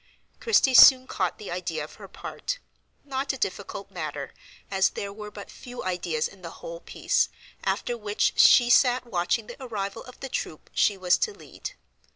Christie 0.39 0.73
soon 0.73 1.05
caught 1.05 1.37
the 1.37 1.51
idea 1.51 1.83
of 1.83 1.93
her 2.01 2.07
part,—not 2.07 3.33
a 3.33 3.37
difficult 3.37 3.91
matter, 3.91 4.33
as 4.71 4.89
there 4.89 5.13
were 5.13 5.29
but 5.29 5.51
few 5.51 5.83
ideas 5.83 6.27
in 6.27 6.41
the 6.41 6.49
whole 6.65 6.79
piece, 6.79 7.29
after 7.63 7.95
which 7.95 8.33
she 8.35 8.67
sat 8.71 9.05
watching 9.05 9.45
the 9.45 9.63
arrival 9.63 10.03
of 10.05 10.19
the 10.19 10.27
troop 10.29 10.71
she 10.73 10.97
was 10.97 11.19
to 11.19 11.35
lead. 11.37 11.73